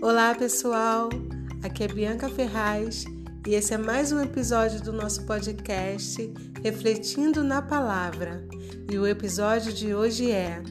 [0.00, 1.08] Olá pessoal,
[1.64, 3.04] aqui é Bianca Ferraz
[3.44, 6.32] e esse é mais um episódio do nosso podcast
[6.62, 8.46] Refletindo na Palavra.
[8.88, 10.62] E o episódio de hoje é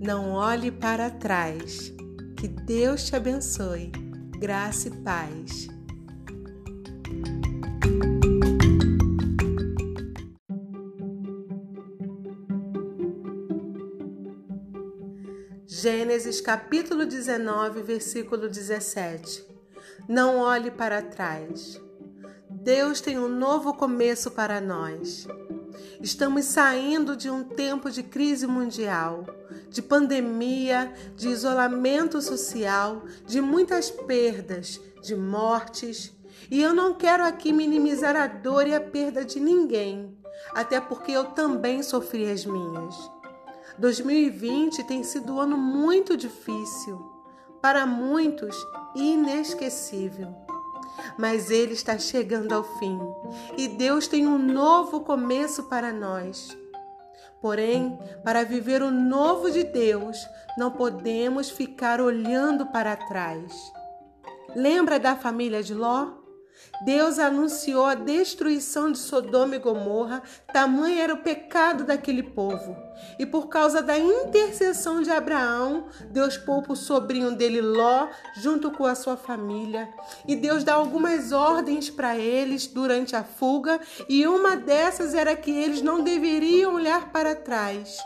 [0.00, 1.92] Não olhe para trás.
[2.36, 3.90] Que Deus te abençoe.
[4.38, 5.68] Graça e paz.
[15.88, 19.46] Gênesis capítulo 19, versículo 17.
[20.08, 21.80] Não olhe para trás.
[22.50, 25.28] Deus tem um novo começo para nós.
[26.00, 29.26] Estamos saindo de um tempo de crise mundial,
[29.70, 36.12] de pandemia, de isolamento social, de muitas perdas, de mortes.
[36.50, 40.18] E eu não quero aqui minimizar a dor e a perda de ninguém,
[40.52, 43.15] até porque eu também sofri as minhas.
[43.78, 46.98] 2020 tem sido um ano muito difícil,
[47.60, 48.56] para muitos
[48.94, 50.34] inesquecível.
[51.18, 52.98] Mas ele está chegando ao fim
[53.56, 56.56] e Deus tem um novo começo para nós.
[57.40, 63.52] Porém, para viver o novo de Deus, não podemos ficar olhando para trás.
[64.54, 66.25] Lembra da família de Ló?
[66.84, 70.22] Deus anunciou a destruição de Sodoma e Gomorra,
[70.52, 72.76] tamanho era o pecado daquele povo.
[73.18, 78.84] E por causa da intercessão de Abraão, Deus poupa o sobrinho dele Ló junto com
[78.84, 79.88] a sua família.
[80.26, 85.50] E Deus dá algumas ordens para eles durante a fuga, e uma dessas era que
[85.50, 87.96] eles não deveriam olhar para trás.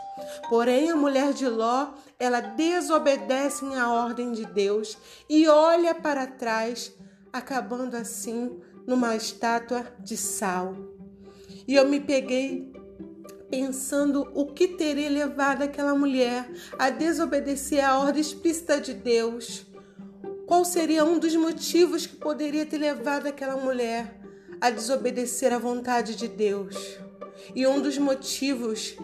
[0.49, 6.93] Porém, a mulher de Ló, ela desobedece à ordem de Deus e olha para trás
[7.31, 10.75] acabando assim numa estátua de sal.
[11.67, 12.71] E eu me peguei
[13.49, 19.65] pensando o que teria levado aquela mulher a desobedecer à ordem explícita de Deus.
[20.47, 24.19] Qual seria um dos motivos que poderia ter levado aquela mulher
[24.59, 26.97] a desobedecer à vontade de Deus?
[27.55, 28.95] E um dos motivos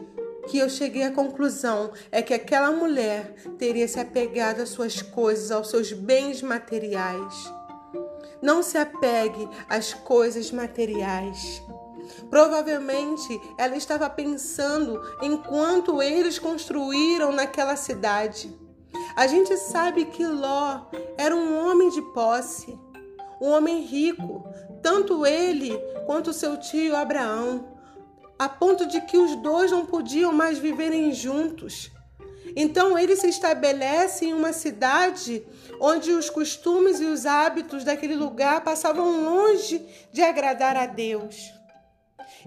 [0.49, 5.51] que eu cheguei à conclusão é que aquela mulher teria se apegado às suas coisas,
[5.51, 7.56] aos seus bens materiais.
[8.41, 11.61] Não se apegue às coisas materiais.
[12.29, 18.55] Provavelmente ela estava pensando em quanto eles construíram naquela cidade.
[19.15, 20.85] A gente sabe que Ló
[21.17, 22.77] era um homem de posse,
[23.41, 24.47] um homem rico,
[24.81, 27.77] tanto ele quanto seu tio Abraão,
[28.37, 31.91] a ponto de que os dois não podiam mais viverem juntos.
[32.55, 35.45] Então ele se estabelece em uma cidade
[35.79, 41.53] onde os costumes e os hábitos daquele lugar passavam longe de agradar a Deus.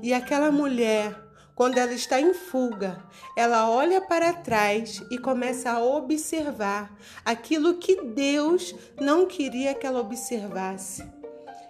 [0.02, 1.16] E aquela mulher,
[1.54, 3.02] quando ela está em fuga,
[3.36, 6.90] ela olha para trás e começa a observar
[7.24, 11.19] aquilo que Deus não queria que ela observasse.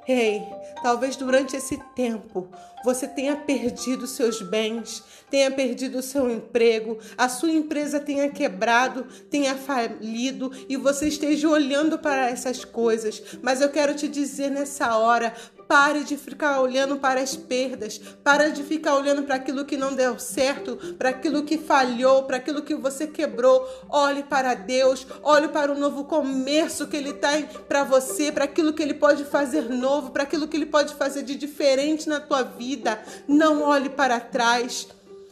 [0.08, 0.42] Ei,
[0.82, 2.48] talvez durante esse tempo
[2.84, 9.04] você tenha perdido seus bens, tenha perdido o seu emprego, a sua empresa tenha quebrado,
[9.30, 13.22] tenha falido e você esteja olhando para essas coisas.
[13.42, 15.34] Mas eu quero te dizer nessa hora:
[15.70, 19.94] Pare de ficar olhando para as perdas, pare de ficar olhando para aquilo que não
[19.94, 23.64] deu certo, para aquilo que falhou, para aquilo que você quebrou.
[23.88, 28.72] Olhe para Deus, olhe para o novo começo que Ele tem para você, para aquilo
[28.72, 32.42] que Ele pode fazer novo, para aquilo que Ele pode fazer de diferente na tua
[32.42, 33.00] vida.
[33.28, 34.88] Não olhe para trás.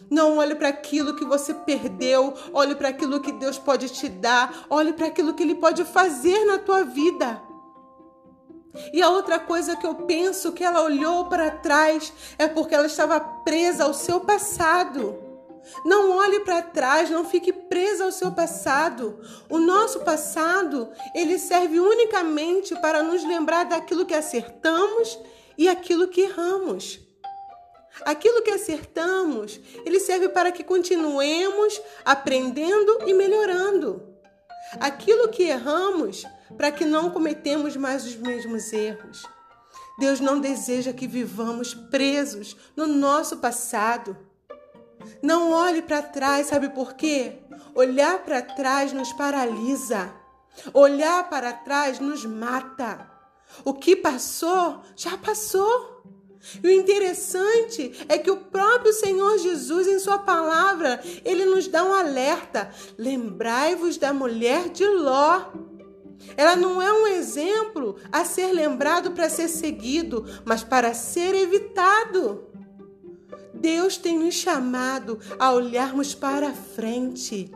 [0.08, 4.66] Não olhe para aquilo que você perdeu, olhe para aquilo que Deus pode te dar,
[4.70, 7.47] olhe para aquilo que Ele pode fazer na tua vida.
[8.92, 12.86] E a outra coisa que eu penso que ela olhou para trás é porque ela
[12.86, 15.28] estava presa ao seu passado.
[15.84, 19.20] Não olhe para trás, não fique presa ao seu passado.
[19.48, 25.18] O nosso passado, ele serve unicamente para nos lembrar daquilo que acertamos
[25.56, 27.00] e aquilo que erramos.
[28.04, 34.02] Aquilo que acertamos, ele serve para que continuemos aprendendo e melhorando.
[34.78, 36.24] Aquilo que erramos,
[36.56, 39.22] para que não cometemos mais os mesmos erros.
[39.98, 44.16] Deus não deseja que vivamos presos no nosso passado.
[45.22, 47.38] Não olhe para trás, sabe por quê?
[47.74, 50.12] Olhar para trás nos paralisa.
[50.72, 53.10] Olhar para trás nos mata.
[53.64, 56.02] O que passou, já passou.
[56.62, 61.84] E o interessante é que o próprio Senhor Jesus, em Sua palavra, ele nos dá
[61.84, 65.46] um alerta: lembrai-vos da mulher de Ló.
[66.36, 72.46] Ela não é um exemplo a ser lembrado para ser seguido, mas para ser evitado.
[73.54, 77.50] Deus tem nos chamado a olharmos para frente.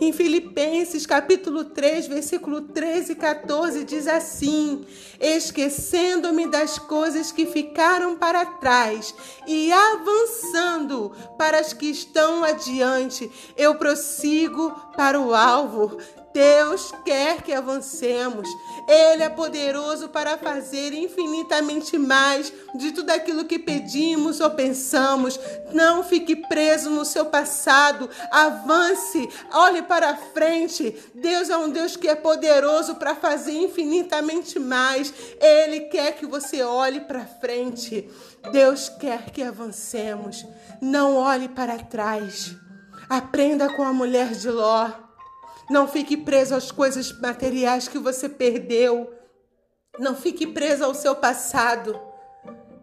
[0.00, 4.84] Em Filipenses capítulo 3, versículo 13 e 14 diz assim:
[5.20, 9.14] Esquecendo-me das coisas que ficaram para trás
[9.46, 15.96] e avançando para as que estão adiante, eu prossigo para o alvo
[16.32, 18.48] Deus quer que avancemos.
[18.86, 25.38] Ele é poderoso para fazer infinitamente mais de tudo aquilo que pedimos ou pensamos.
[25.72, 28.08] Não fique preso no seu passado.
[28.30, 30.96] Avance, olhe para frente.
[31.14, 35.12] Deus é um Deus que é poderoso para fazer infinitamente mais.
[35.40, 38.08] Ele quer que você olhe para frente.
[38.52, 40.46] Deus quer que avancemos.
[40.80, 42.54] Não olhe para trás.
[43.08, 45.07] Aprenda com a mulher de Ló.
[45.70, 49.12] Não fique preso às coisas materiais que você perdeu.
[49.98, 51.98] Não fique preso ao seu passado.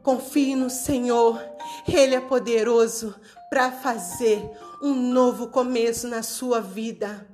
[0.04, 1.42] Confie no Senhor.
[1.88, 3.16] Ele é poderoso
[3.50, 4.48] para fazer
[4.82, 7.28] um novo começo na sua vida.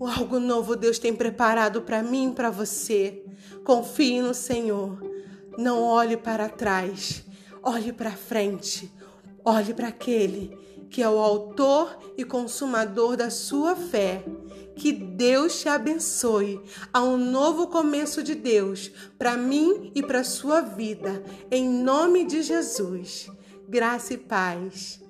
[0.00, 3.24] Algo novo Deus tem preparado para mim e para você.
[3.64, 4.98] Confie no Senhor.
[5.58, 7.22] Não olhe para trás.
[7.62, 8.90] Olhe para frente.
[9.44, 14.24] Olhe para aquele que é o autor e consumador da sua fé.
[14.76, 16.60] Que Deus te abençoe
[16.92, 21.24] a um novo começo de Deus para mim e para sua vida.
[21.50, 23.28] Em nome de Jesus.
[23.68, 25.05] Graça e paz.